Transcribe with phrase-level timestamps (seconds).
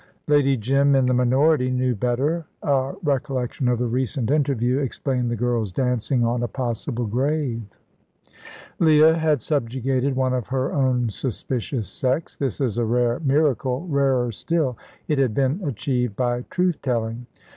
[0.27, 2.43] Lady Jim, in the minority, knew better.
[2.63, 7.61] A recollection of the recent interview explained the girl's dancing on a possible grave.
[8.79, 12.35] Leah had subjugated one of her own suspicious sex.
[12.35, 14.75] This is a rare miracle; rarer still,
[15.07, 17.27] it had been achieved by truth telling.